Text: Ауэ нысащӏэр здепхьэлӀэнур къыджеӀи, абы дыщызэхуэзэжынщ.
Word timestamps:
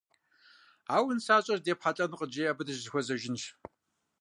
Ауэ 0.95 1.11
нысащӏэр 1.17 1.59
здепхьэлӀэнур 1.61 2.19
къыджеӀи, 2.19 2.51
абы 2.51 2.63
дыщызэхуэзэжынщ. 2.67 3.43